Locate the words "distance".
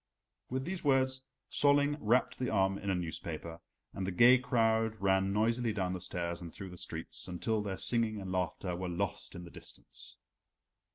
9.51-10.15